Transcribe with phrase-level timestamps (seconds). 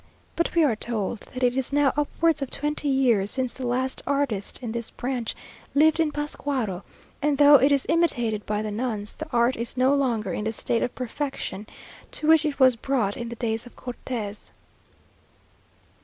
[0.35, 4.01] But we are told that it is now upwards of twenty years since the last
[4.07, 5.35] artist in this branch
[5.75, 6.81] lived in Pascuaro;
[7.21, 10.53] and though it is imitated by the nuns, the art is no longer in the
[10.53, 11.67] state of perfection
[12.13, 14.51] to which it was brought in the days of Cortes.